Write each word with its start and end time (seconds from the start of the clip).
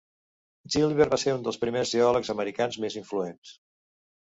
Gilbert 0.75 1.13
va 1.15 1.19
ser 1.25 1.35
un 1.35 1.43
dels 1.49 1.61
primers 1.65 1.93
geòlegs 1.97 2.33
americans 2.37 2.81
més 2.87 2.99
influents. 3.05 3.55